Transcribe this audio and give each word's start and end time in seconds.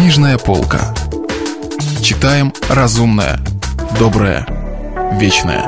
Книжная 0.00 0.38
полка. 0.38 0.94
Читаем 2.00 2.54
разумное, 2.70 3.38
доброе, 3.98 4.46
вечное. 5.20 5.66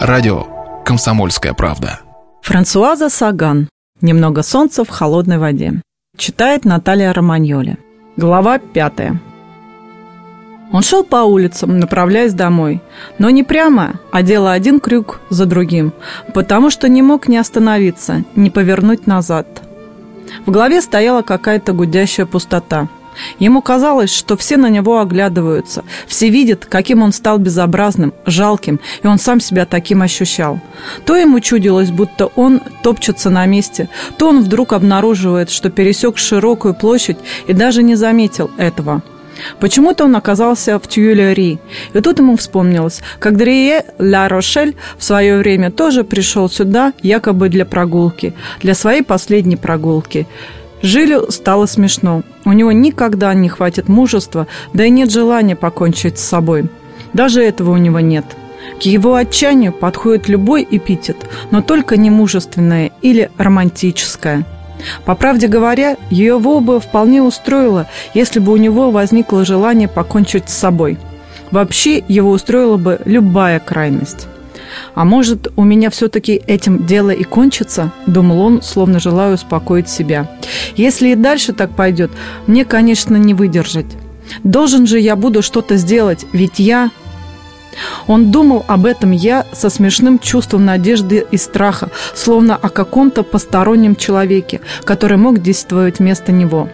Радио 0.00 0.46
«Комсомольская 0.82 1.52
правда». 1.52 2.00
Франсуаза 2.40 3.10
Саган. 3.10 3.68
«Немного 4.00 4.42
солнца 4.42 4.82
в 4.82 4.88
холодной 4.88 5.36
воде». 5.36 5.82
Читает 6.16 6.64
Наталья 6.64 7.12
Романьоли. 7.12 7.76
Глава 8.16 8.58
пятая. 8.58 9.20
Он 10.72 10.82
шел 10.82 11.04
по 11.04 11.24
улицам, 11.24 11.78
направляясь 11.78 12.32
домой. 12.32 12.80
Но 13.18 13.28
не 13.28 13.44
прямо, 13.44 14.00
а 14.10 14.22
делая 14.22 14.54
один 14.54 14.80
крюк 14.80 15.20
за 15.28 15.44
другим, 15.44 15.92
потому 16.32 16.70
что 16.70 16.88
не 16.88 17.02
мог 17.02 17.28
не 17.28 17.36
остановиться, 17.36 18.24
не 18.34 18.48
повернуть 18.48 19.06
назад. 19.06 19.46
В 20.46 20.50
голове 20.50 20.80
стояла 20.80 21.20
какая-то 21.20 21.74
гудящая 21.74 22.24
пустота. 22.24 22.88
Ему 23.38 23.62
казалось, 23.62 24.12
что 24.12 24.36
все 24.36 24.56
на 24.56 24.68
него 24.68 25.00
оглядываются, 25.00 25.84
все 26.06 26.28
видят, 26.28 26.66
каким 26.66 27.02
он 27.02 27.12
стал 27.12 27.38
безобразным, 27.38 28.14
жалким, 28.26 28.80
и 29.02 29.06
он 29.06 29.18
сам 29.18 29.40
себя 29.40 29.66
таким 29.66 30.02
ощущал. 30.02 30.60
То 31.04 31.16
ему 31.16 31.40
чудилось, 31.40 31.90
будто 31.90 32.26
он 32.26 32.60
топчется 32.82 33.30
на 33.30 33.46
месте, 33.46 33.88
то 34.18 34.28
он 34.28 34.42
вдруг 34.42 34.72
обнаруживает, 34.72 35.50
что 35.50 35.70
пересек 35.70 36.18
широкую 36.18 36.74
площадь 36.74 37.18
и 37.46 37.52
даже 37.52 37.82
не 37.82 37.96
заметил 37.96 38.50
этого– 38.56 39.02
Почему-то 39.58 40.04
он 40.04 40.16
оказался 40.16 40.78
в 40.78 40.86
Тюильри. 40.86 41.58
И 41.92 42.00
тут 42.00 42.18
ему 42.18 42.36
вспомнилось, 42.36 43.00
как 43.18 43.36
Дрие 43.36 43.84
Ла 43.98 44.28
Рошель 44.28 44.76
в 44.98 45.04
свое 45.04 45.38
время 45.38 45.70
тоже 45.70 46.04
пришел 46.04 46.48
сюда 46.48 46.92
якобы 47.02 47.48
для 47.48 47.64
прогулки, 47.64 48.34
для 48.62 48.74
своей 48.74 49.02
последней 49.02 49.56
прогулки. 49.56 50.26
Жилю 50.82 51.30
стало 51.30 51.66
смешно. 51.66 52.22
У 52.44 52.52
него 52.52 52.72
никогда 52.72 53.34
не 53.34 53.48
хватит 53.48 53.88
мужества, 53.88 54.46
да 54.72 54.84
и 54.84 54.90
нет 54.90 55.10
желания 55.10 55.56
покончить 55.56 56.18
с 56.18 56.24
собой. 56.24 56.68
Даже 57.12 57.42
этого 57.42 57.72
у 57.72 57.76
него 57.76 58.00
нет. 58.00 58.24
К 58.80 58.82
его 58.82 59.14
отчаянию 59.14 59.72
подходит 59.72 60.28
любой 60.28 60.66
эпитет, 60.70 61.16
но 61.50 61.60
только 61.60 61.96
не 61.96 62.10
мужественное 62.10 62.92
или 63.02 63.30
романтическое– 63.36 64.44
по 65.04 65.14
правде 65.14 65.46
говоря, 65.46 65.96
ее 66.10 66.38
бы 66.38 66.80
вполне 66.80 67.22
устроило, 67.22 67.86
если 68.14 68.40
бы 68.40 68.52
у 68.52 68.56
него 68.56 68.90
возникло 68.90 69.44
желание 69.44 69.88
покончить 69.88 70.48
с 70.48 70.56
собой. 70.56 70.98
Вообще 71.50 72.02
его 72.06 72.30
устроила 72.30 72.76
бы 72.76 73.00
любая 73.04 73.58
крайность. 73.58 74.28
«А 74.94 75.04
может, 75.04 75.52
у 75.56 75.64
меня 75.64 75.90
все-таки 75.90 76.40
этим 76.46 76.86
дело 76.86 77.10
и 77.10 77.24
кончится?»– 77.24 77.92
думал 78.06 78.40
он, 78.40 78.62
словно 78.62 79.00
желая 79.00 79.34
успокоить 79.34 79.88
себя. 79.88 80.30
«Если 80.76 81.10
и 81.10 81.14
дальше 81.14 81.52
так 81.52 81.70
пойдет, 81.74 82.10
мне, 82.46 82.64
конечно, 82.64 83.16
не 83.16 83.34
выдержать. 83.34 83.86
Должен 84.44 84.86
же 84.86 85.00
я 85.00 85.16
буду 85.16 85.42
что-то 85.42 85.76
сделать, 85.76 86.24
ведь 86.32 86.58
я 86.58 86.90
он 88.06 88.30
думал 88.30 88.64
об 88.66 88.86
этом 88.86 89.12
я 89.12 89.46
со 89.52 89.70
смешным 89.70 90.18
чувством 90.18 90.64
надежды 90.64 91.24
и 91.30 91.36
страха, 91.36 91.90
словно 92.14 92.56
о 92.56 92.68
каком-то 92.68 93.22
постороннем 93.22 93.96
человеке, 93.96 94.60
который 94.84 95.16
мог 95.16 95.40
действовать 95.40 95.98
вместо 95.98 96.32
него. 96.32 96.68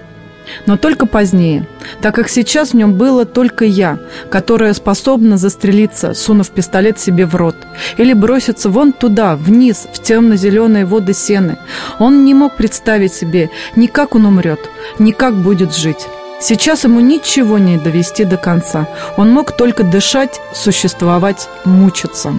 Но 0.66 0.76
только 0.76 1.06
позднее, 1.06 1.66
так 2.00 2.14
как 2.14 2.28
сейчас 2.28 2.70
в 2.70 2.74
нем 2.74 2.94
было 2.94 3.24
только 3.24 3.64
я, 3.64 3.98
которая 4.30 4.74
способна 4.74 5.38
застрелиться, 5.38 6.14
сунув 6.14 6.50
пистолет 6.50 6.98
себе 6.98 7.26
в 7.26 7.34
рот, 7.34 7.56
или 7.96 8.12
броситься 8.12 8.70
вон 8.70 8.92
туда, 8.92 9.36
вниз, 9.36 9.86
в 9.92 10.02
темно-зеленые 10.02 10.84
воды 10.84 11.14
сены. 11.14 11.58
Он 11.98 12.24
не 12.24 12.34
мог 12.34 12.56
представить 12.56 13.14
себе 13.14 13.50
ни 13.74 13.86
как 13.86 14.14
он 14.14 14.26
умрет, 14.26 14.60
ни 14.98 15.12
как 15.12 15.34
будет 15.34 15.74
жить. 15.74 16.06
Сейчас 16.40 16.84
ему 16.84 17.00
ничего 17.00 17.58
не 17.58 17.78
довести 17.78 18.24
до 18.24 18.36
конца. 18.36 18.86
Он 19.16 19.30
мог 19.30 19.56
только 19.56 19.84
дышать, 19.84 20.40
существовать, 20.54 21.48
мучиться. 21.64 22.34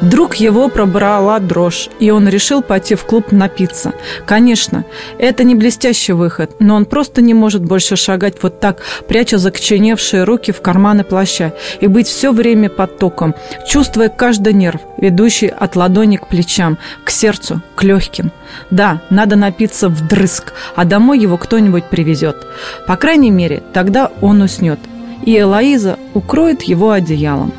Вдруг 0.00 0.36
его 0.36 0.68
пробрала 0.68 1.38
дрожь, 1.40 1.88
и 1.98 2.10
он 2.10 2.28
решил 2.28 2.62
пойти 2.62 2.94
в 2.94 3.04
клуб 3.04 3.32
напиться. 3.32 3.92
Конечно, 4.26 4.84
это 5.18 5.44
не 5.44 5.54
блестящий 5.54 6.12
выход, 6.12 6.56
но 6.60 6.76
он 6.76 6.84
просто 6.84 7.20
не 7.20 7.34
может 7.34 7.64
больше 7.64 7.96
шагать 7.96 8.36
вот 8.42 8.60
так, 8.60 8.82
пряча 9.08 9.38
закоченевшие 9.38 10.24
руки 10.24 10.52
в 10.52 10.60
карманы 10.60 11.04
плаща, 11.04 11.52
и 11.80 11.86
быть 11.86 12.08
все 12.08 12.32
время 12.32 12.68
под 12.68 12.98
током, 12.98 13.34
чувствуя 13.66 14.08
каждый 14.08 14.52
нерв, 14.52 14.80
ведущий 14.96 15.48
от 15.48 15.76
ладони 15.76 16.16
к 16.16 16.28
плечам, 16.28 16.78
к 17.04 17.10
сердцу, 17.10 17.60
к 17.74 17.82
легким. 17.82 18.30
Да, 18.70 19.02
надо 19.10 19.36
напиться 19.36 19.88
вдрызг, 19.88 20.52
а 20.76 20.84
домой 20.84 21.18
его 21.18 21.36
кто-нибудь 21.36 21.84
привезет. 21.84 22.36
По 22.86 22.96
крайней 22.96 23.30
мере, 23.30 23.62
тогда 23.72 24.10
он 24.20 24.42
уснет, 24.42 24.78
и 25.24 25.38
Элоиза 25.38 25.98
укроет 26.14 26.62
его 26.62 26.90
одеялом. 26.90 27.52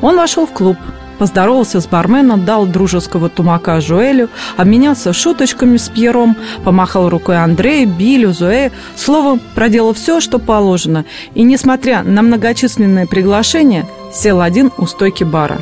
Он 0.00 0.16
вошел 0.16 0.46
в 0.46 0.52
клуб, 0.52 0.76
поздоровался 1.18 1.80
с 1.80 1.86
барменом, 1.86 2.44
дал 2.44 2.66
дружеского 2.66 3.28
тумака 3.28 3.80
Жуэлю, 3.80 4.28
обменялся 4.56 5.12
шуточками 5.12 5.76
с 5.76 5.88
Пьером, 5.88 6.36
помахал 6.64 7.08
рукой 7.08 7.36
Андрею, 7.36 7.88
Билю, 7.88 8.32
Зуэ, 8.32 8.70
словом, 8.96 9.40
проделал 9.54 9.94
все, 9.94 10.20
что 10.20 10.38
положено, 10.38 11.04
и, 11.34 11.42
несмотря 11.42 12.02
на 12.02 12.22
многочисленные 12.22 13.06
приглашения, 13.06 13.86
сел 14.12 14.40
один 14.40 14.70
у 14.78 14.86
стойки 14.86 15.24
бара. 15.24 15.58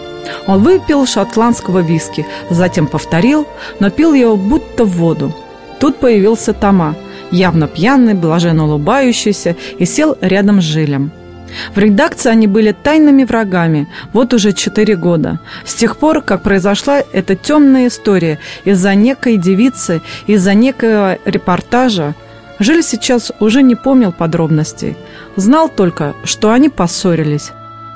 Он 0.47 0.63
выпил 0.63 1.07
шотландского 1.07 1.81
виски, 1.81 2.27
затем 2.51 2.87
повторил, 2.87 3.47
но 3.81 3.91
пил 3.91 4.15
его 4.15 4.37
будто 4.37 4.85
в 4.85 4.97
воду. 4.97 5.33
Тут 5.81 5.97
появился 5.99 6.53
Тома, 6.53 6.95
явно 7.31 7.69
пьяный, 7.69 8.15
блаженно 8.15 8.65
улыбающийся, 8.65 9.57
и 9.79 9.85
сел 9.85 10.17
рядом 10.21 10.61
с 10.61 10.65
Жилем. 10.65 11.13
В 11.75 11.79
редакции 11.79 12.31
они 12.31 12.47
были 12.47 12.73
тайными 12.73 13.25
врагами 13.25 13.89
вот 14.13 14.35
уже 14.35 14.53
четыре 14.53 14.97
года. 14.97 15.41
С 15.65 15.75
тех 15.75 15.97
пор, 15.97 16.23
как 16.23 16.43
произошла 16.43 17.03
эта 17.13 17.37
темная 17.37 17.89
история 17.89 18.39
из-за 18.65 18.95
некой 18.95 19.37
девицы, 19.37 20.03
из-за 20.27 20.55
некого 20.55 21.19
репортажа, 21.25 22.15
Жиль 22.59 22.83
сейчас 22.83 23.33
уже 23.41 23.63
не 23.63 23.75
помнил 23.75 24.13
подробностей. 24.13 24.97
Знал 25.37 25.69
только, 25.69 26.15
что 26.25 26.53
они 26.53 26.69
поссорились. 26.69 27.51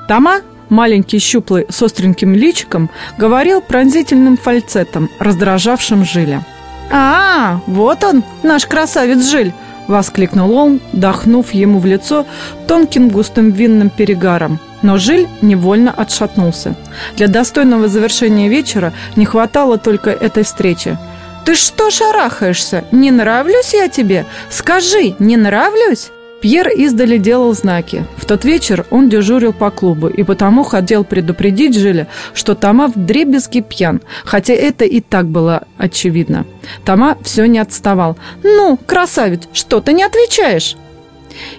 Тома, 0.07 0.41
маленький 0.67 1.19
щуплый 1.19 1.65
с 1.69 1.81
остреньким 1.81 2.33
личиком, 2.33 2.89
говорил 3.17 3.61
пронзительным 3.61 4.37
фальцетом, 4.37 5.09
раздражавшим 5.19 6.03
Жиля. 6.03 6.45
«А, 6.91 7.61
вот 7.67 8.03
он, 8.03 8.23
наш 8.43 8.65
красавец 8.65 9.29
Жиль!» 9.29 9.53
Воскликнул 9.89 10.53
он, 10.53 10.81
дохнув 10.93 11.51
ему 11.51 11.79
в 11.79 11.85
лицо 11.87 12.27
тонким 12.67 13.09
густым 13.09 13.49
винным 13.49 13.89
перегаром. 13.89 14.59
Но 14.83 14.99
Жиль 14.99 15.27
невольно 15.41 15.89
отшатнулся. 15.89 16.75
Для 17.17 17.27
достойного 17.27 17.87
завершения 17.87 18.49
вечера 18.49 18.93
не 19.15 19.25
хватало 19.25 19.79
только 19.79 20.11
этой 20.11 20.43
встречи. 20.43 20.95
«Ты 21.43 21.55
что 21.55 21.89
шарахаешься? 21.89 22.83
Не 22.91 23.09
нравлюсь 23.09 23.73
я 23.73 23.89
тебе? 23.89 24.27
Скажи, 24.51 25.15
не 25.17 25.37
нравлюсь?» 25.37 26.11
Пьер 26.41 26.69
издали 26.69 27.17
делал 27.17 27.53
знаки. 27.53 28.05
В 28.15 28.25
тот 28.25 28.45
вечер 28.45 28.85
он 28.91 29.09
дежурил 29.09 29.51
по 29.51 29.71
клубу 29.71 30.07
и 30.07 30.23
потому 30.23 30.63
хотел 30.63 31.03
предупредить 31.03 31.77
Жиля, 31.77 32.07
что 32.33 32.55
Тома 32.55 32.87
вдребезги 32.87 33.59
пьян, 33.59 34.01
хотя 34.23 34.53
это 34.53 34.85
и 34.85 35.01
так 35.01 35.27
было 35.27 35.63
очевидно. 35.77 36.45
Тома 36.85 37.17
все 37.23 37.45
не 37.45 37.59
отставал. 37.59 38.17
«Ну, 38.43 38.77
красавец, 38.85 39.41
что 39.51 39.81
ты 39.81 39.91
не 39.91 40.03
отвечаешь?» 40.03 40.77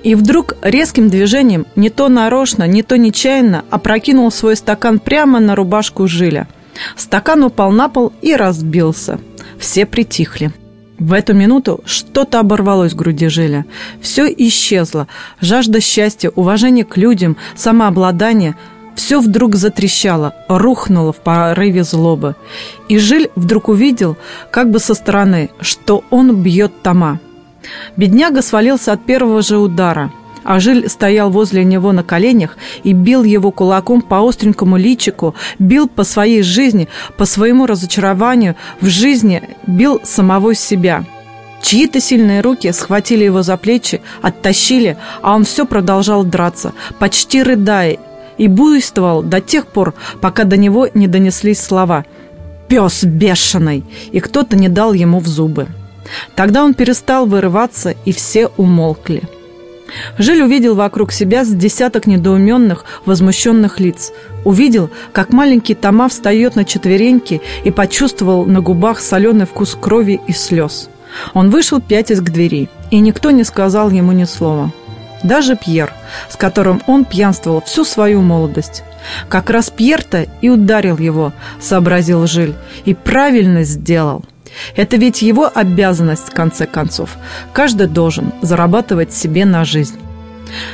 И 0.02 0.14
вдруг 0.14 0.54
резким 0.62 1.08
движением, 1.08 1.66
не 1.76 1.90
то 1.90 2.08
нарочно, 2.08 2.66
не 2.66 2.82
то 2.82 2.96
нечаянно, 2.96 3.64
опрокинул 3.70 4.30
свой 4.30 4.56
стакан 4.56 4.98
прямо 4.98 5.40
на 5.40 5.54
рубашку 5.54 6.06
Жиля. 6.06 6.48
Стакан 6.96 7.44
упал 7.44 7.70
на 7.70 7.88
пол 7.88 8.12
и 8.22 8.34
разбился. 8.34 9.20
Все 9.58 9.86
притихли. 9.86 10.52
В 11.00 11.14
эту 11.14 11.32
минуту 11.32 11.80
что-то 11.86 12.40
оборвалось 12.40 12.92
в 12.92 12.96
груди 12.96 13.28
Жиля. 13.28 13.64
Все 14.02 14.26
исчезло. 14.26 15.08
Жажда 15.40 15.80
счастья, 15.80 16.30
уважение 16.36 16.84
к 16.84 16.96
людям, 16.96 17.36
самообладание– 17.56 18.54
все 18.96 19.20
вдруг 19.20 19.54
затрещало, 19.54 20.34
рухнуло 20.46 21.12
в 21.12 21.16
порыве 21.16 21.84
злобы. 21.84 22.36
И 22.88 22.98
Жиль 22.98 23.30
вдруг 23.34 23.68
увидел, 23.68 24.18
как 24.50 24.70
бы 24.70 24.78
со 24.78 24.92
стороны, 24.92 25.48
что 25.60 26.04
он 26.10 26.42
бьет 26.42 26.82
Тома. 26.82 27.18
Бедняга 27.96 28.42
свалился 28.42 28.92
от 28.92 29.06
первого 29.06 29.40
же 29.40 29.56
удара– 29.56 30.12
а 30.44 30.60
Жиль 30.60 30.88
стоял 30.88 31.30
возле 31.30 31.64
него 31.64 31.92
на 31.92 32.02
коленях 32.02 32.56
и 32.82 32.92
бил 32.92 33.24
его 33.24 33.50
кулаком 33.50 34.02
по 34.02 34.26
остренькому 34.26 34.76
личику, 34.76 35.34
бил 35.58 35.88
по 35.88 36.04
своей 36.04 36.42
жизни, 36.42 36.88
по 37.16 37.24
своему 37.24 37.66
разочарованию 37.66 38.56
в 38.80 38.86
жизни, 38.86 39.42
бил 39.66 40.00
самого 40.04 40.54
себя. 40.54 41.04
Чьи-то 41.62 42.00
сильные 42.00 42.40
руки 42.40 42.72
схватили 42.72 43.24
его 43.24 43.42
за 43.42 43.56
плечи, 43.56 44.00
оттащили, 44.22 44.96
а 45.22 45.34
он 45.34 45.44
все 45.44 45.66
продолжал 45.66 46.24
драться, 46.24 46.72
почти 46.98 47.42
рыдая, 47.42 47.98
и 48.38 48.48
буйствовал 48.48 49.22
до 49.22 49.42
тех 49.42 49.66
пор, 49.66 49.94
пока 50.22 50.44
до 50.44 50.56
него 50.56 50.88
не 50.94 51.06
донеслись 51.06 51.60
слова 51.60 52.06
«Пес 52.68 53.04
бешеный!» 53.04 53.84
и 54.12 54.20
кто-то 54.20 54.56
не 54.56 54.68
дал 54.68 54.94
ему 54.94 55.18
в 55.18 55.26
зубы. 55.26 55.68
Тогда 56.34 56.64
он 56.64 56.72
перестал 56.72 57.26
вырываться, 57.26 57.94
и 58.06 58.12
все 58.12 58.48
умолкли. 58.56 59.22
Жиль 60.18 60.42
увидел 60.42 60.74
вокруг 60.74 61.12
себя 61.12 61.44
с 61.44 61.48
десяток 61.48 62.06
недоуменных, 62.06 62.84
возмущенных 63.06 63.80
лиц. 63.80 64.12
Увидел, 64.44 64.90
как 65.12 65.32
маленький 65.32 65.74
Тома 65.74 66.08
встает 66.08 66.56
на 66.56 66.64
четвереньки 66.64 67.40
и 67.64 67.70
почувствовал 67.70 68.44
на 68.46 68.60
губах 68.60 69.00
соленый 69.00 69.46
вкус 69.46 69.76
крови 69.80 70.20
и 70.26 70.32
слез. 70.32 70.88
Он 71.34 71.50
вышел 71.50 71.80
пятясь 71.80 72.20
к 72.20 72.30
двери, 72.30 72.68
и 72.90 73.00
никто 73.00 73.30
не 73.30 73.44
сказал 73.44 73.90
ему 73.90 74.12
ни 74.12 74.24
слова. 74.24 74.72
Даже 75.22 75.56
Пьер, 75.56 75.92
с 76.30 76.36
которым 76.36 76.82
он 76.86 77.04
пьянствовал 77.04 77.60
всю 77.62 77.84
свою 77.84 78.22
молодость. 78.22 78.84
Как 79.28 79.50
раз 79.50 79.70
Пьер-то 79.70 80.26
и 80.40 80.48
ударил 80.48 80.96
его, 80.98 81.32
сообразил 81.60 82.26
Жиль, 82.26 82.54
и 82.84 82.94
правильно 82.94 83.64
сделал. 83.64 84.24
Это 84.76 84.96
ведь 84.96 85.22
его 85.22 85.50
обязанность, 85.52 86.28
в 86.28 86.34
конце 86.34 86.66
концов. 86.66 87.16
Каждый 87.52 87.86
должен 87.86 88.32
зарабатывать 88.42 89.12
себе 89.12 89.44
на 89.44 89.64
жизнь. 89.64 89.98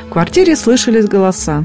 В 0.07 0.13
квартире 0.13 0.57
слышались 0.57 1.07
голоса. 1.07 1.65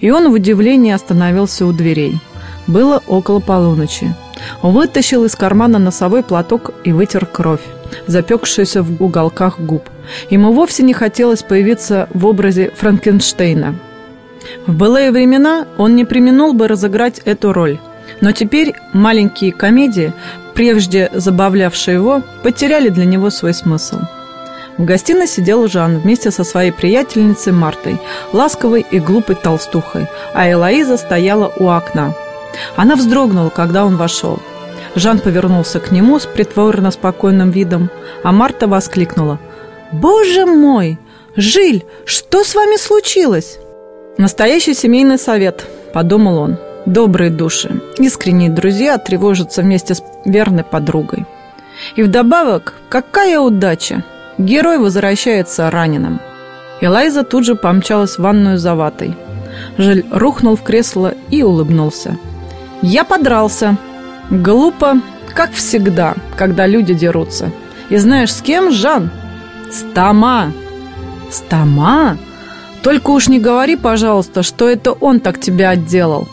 И 0.00 0.10
он 0.10 0.30
в 0.30 0.32
удивлении 0.32 0.92
остановился 0.92 1.66
у 1.66 1.72
дверей. 1.72 2.18
Было 2.66 3.02
около 3.06 3.40
полуночи. 3.40 4.14
Он 4.62 4.72
вытащил 4.72 5.24
из 5.24 5.36
кармана 5.36 5.78
носовой 5.78 6.22
платок 6.22 6.72
и 6.84 6.92
вытер 6.92 7.26
кровь, 7.26 7.60
запекшуюся 8.06 8.82
в 8.82 9.02
уголках 9.02 9.60
губ. 9.60 9.88
Ему 10.30 10.52
вовсе 10.52 10.82
не 10.82 10.92
хотелось 10.92 11.42
появиться 11.42 12.08
в 12.12 12.26
образе 12.26 12.72
Франкенштейна. 12.76 13.76
В 14.66 14.74
былые 14.74 15.10
времена 15.10 15.66
он 15.78 15.96
не 15.96 16.04
применул 16.04 16.52
бы 16.52 16.68
разыграть 16.68 17.20
эту 17.24 17.52
роль. 17.52 17.78
Но 18.20 18.32
теперь 18.32 18.74
маленькие 18.92 19.52
комедии 19.52 20.12
прежде 20.56 21.10
забавлявшие 21.12 21.94
его, 21.94 22.22
потеряли 22.42 22.88
для 22.88 23.04
него 23.04 23.30
свой 23.30 23.54
смысл. 23.54 24.00
В 24.78 24.84
гостиной 24.84 25.28
сидел 25.28 25.68
Жан 25.68 25.98
вместе 25.98 26.30
со 26.30 26.44
своей 26.44 26.72
приятельницей 26.72 27.52
Мартой, 27.52 27.98
ласковой 28.32 28.84
и 28.90 28.98
глупой 28.98 29.36
толстухой, 29.36 30.06
а 30.34 30.50
Элоиза 30.50 30.96
стояла 30.96 31.52
у 31.56 31.68
окна. 31.68 32.14
Она 32.74 32.96
вздрогнула, 32.96 33.50
когда 33.50 33.84
он 33.84 33.96
вошел. 33.96 34.38
Жан 34.94 35.18
повернулся 35.18 35.78
к 35.78 35.92
нему 35.92 36.18
с 36.18 36.26
притворно 36.26 36.90
спокойным 36.90 37.50
видом, 37.50 37.90
а 38.22 38.32
Марта 38.32 38.66
воскликнула. 38.66 39.38
«Боже 39.92 40.46
мой! 40.46 40.98
Жиль, 41.36 41.84
что 42.06 42.44
с 42.44 42.54
вами 42.54 42.76
случилось?» 42.78 43.58
«Настоящий 44.16 44.74
семейный 44.74 45.18
совет»,— 45.18 45.66
подумал 45.92 46.38
он 46.38 46.58
добрые 46.86 47.30
души, 47.30 47.80
искренние 47.98 48.48
друзья 48.48 48.96
тревожатся 48.96 49.62
вместе 49.62 49.94
с 49.94 50.02
верной 50.26 50.64
подругой. 50.64 51.24
И 51.94 52.02
вдобавок, 52.02 52.74
какая 52.88 53.38
удача! 53.40 54.04
Герой 54.38 54.78
возвращается 54.78 55.70
раненым. 55.70 56.20
Элайза 56.80 57.24
тут 57.24 57.44
же 57.44 57.54
помчалась 57.54 58.16
в 58.16 58.22
ванную 58.22 58.58
за 58.58 58.74
ватой. 58.74 59.16
Жиль 59.78 60.04
рухнул 60.10 60.56
в 60.56 60.62
кресло 60.62 61.14
и 61.30 61.42
улыбнулся. 61.42 62.18
«Я 62.82 63.04
подрался. 63.04 63.76
Глупо, 64.28 65.00
как 65.34 65.52
всегда, 65.52 66.14
когда 66.36 66.66
люди 66.66 66.92
дерутся. 66.92 67.50
И 67.88 67.96
знаешь, 67.96 68.34
с 68.34 68.42
кем, 68.42 68.70
Жан? 68.70 69.10
С 69.70 69.84
Тома!» 69.94 70.52
«С 71.30 71.40
Тома? 71.40 72.18
Только 72.82 73.10
уж 73.10 73.28
не 73.28 73.40
говори, 73.40 73.76
пожалуйста, 73.76 74.42
что 74.42 74.68
это 74.68 74.92
он 74.92 75.20
так 75.20 75.40
тебя 75.40 75.70
отделал!» 75.70 76.28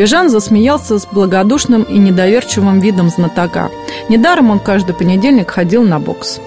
И 0.00 0.06
Жан 0.06 0.30
засмеялся 0.30 0.98
с 0.98 1.04
благодушным 1.04 1.82
и 1.82 1.98
недоверчивым 1.98 2.80
видом 2.80 3.10
знатока. 3.10 3.70
Недаром 4.08 4.50
он 4.50 4.58
каждый 4.58 4.94
понедельник 4.94 5.50
ходил 5.50 5.82
на 5.82 6.00
бокс. 6.00 6.40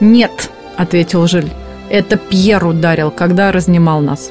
«Нет»,— 0.00 0.50
ответил 0.78 1.26
Жиль,— 1.26 1.52
«это 1.90 2.16
Пьер 2.16 2.64
ударил, 2.64 3.10
когда 3.10 3.52
разнимал 3.52 4.00
нас». 4.00 4.30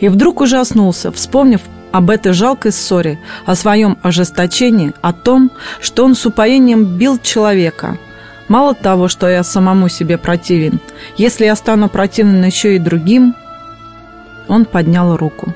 И 0.00 0.08
вдруг 0.08 0.40
ужаснулся, 0.40 1.12
вспомнив 1.12 1.60
об 1.92 2.08
этой 2.08 2.32
жалкой 2.32 2.72
ссоре, 2.72 3.18
о 3.44 3.54
своем 3.54 3.98
ожесточении, 4.00 4.94
о 5.02 5.12
том, 5.12 5.50
что 5.82 6.06
он 6.06 6.14
с 6.14 6.24
упоением 6.24 6.86
бил 6.86 7.18
человека. 7.18 7.98
Мало 8.48 8.72
того, 8.72 9.08
что 9.08 9.28
я 9.28 9.44
самому 9.44 9.90
себе 9.90 10.16
противен, 10.16 10.80
если 11.18 11.44
я 11.44 11.54
стану 11.54 11.90
противен 11.90 12.42
еще 12.46 12.76
и 12.76 12.78
другим... 12.78 13.34
Он 14.48 14.64
поднял 14.64 15.18
руку. 15.18 15.52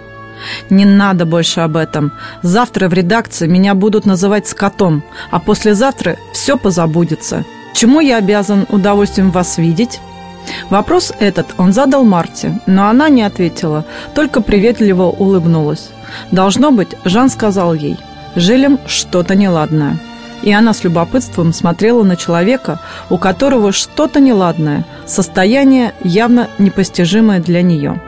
Не 0.71 0.85
надо 0.85 1.25
больше 1.25 1.61
об 1.61 1.77
этом. 1.77 2.13
Завтра 2.43 2.89
в 2.89 2.93
редакции 2.93 3.47
меня 3.47 3.75
будут 3.75 4.07
называть 4.07 4.47
скотом, 4.47 5.03
а 5.31 5.39
послезавтра 5.39 6.17
все 6.33 6.57
позабудется. 6.57 7.45
Чему 7.75 8.01
я 8.01 8.17
обязан 8.17 8.67
удовольствием 8.71 9.31
вас 9.31 9.59
видеть? 9.59 10.01
Вопрос 10.71 11.13
этот 11.21 11.47
он 11.59 11.73
задал 11.73 12.05
Марте, 12.05 12.61
но 12.67 12.89
она 12.89 13.09
не 13.09 13.23
ответила, 13.23 13.85
только 14.15 14.41
приветливо 14.41 15.05
улыбнулась. 15.05 15.91
Должно 16.33 16.71
быть, 16.71 16.97
Жан 17.05 17.29
сказал 17.29 17.75
ей, 17.75 17.99
«Жилем 18.35 18.79
что-то 18.87 19.35
неладное». 19.35 19.99
И 20.43 20.53
она 20.53 20.73
с 20.73 20.85
любопытством 20.85 21.53
смотрела 21.53 22.05
на 22.05 22.17
человека, 22.17 22.81
у 23.11 23.19
которого 23.19 23.73
что-то 23.73 24.21
неладное, 24.21 24.85
состояние 25.05 25.93
явно 26.03 26.49
непостижимое 26.59 27.41
для 27.41 27.61
нее– 27.63 28.01